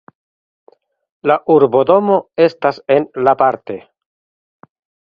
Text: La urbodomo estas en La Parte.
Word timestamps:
La 1.31 1.35
urbodomo 1.57 2.17
estas 2.49 2.83
en 2.99 3.09
La 3.29 3.39
Parte. 3.45 3.79